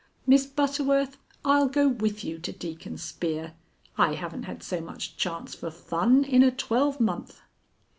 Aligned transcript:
Miss 0.25 0.47
Butterworth, 0.47 1.17
I'll 1.45 1.67
go 1.67 1.87
with 1.87 2.23
you 2.23 2.39
to 2.39 2.51
Deacon 2.51 2.97
Spear. 2.97 3.53
I 3.99 4.15
haven't 4.15 4.45
had 4.45 4.63
so 4.63 4.81
much 4.81 5.15
chance 5.15 5.53
for 5.53 5.69
fun 5.69 6.23
in 6.23 6.41
a 6.41 6.49
twelve 6.49 6.99
month." 6.99 7.39